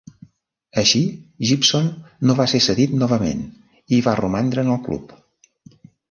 Així, 0.81 0.99
Gibson 1.49 1.89
no 2.29 2.35
va 2.39 2.47
ser 2.53 2.61
cedit 2.67 2.95
novament 3.01 3.43
i 3.97 3.99
va 4.07 4.15
romandre 4.21 4.63
en 4.67 4.73
el 4.77 4.81
club. 4.89 5.13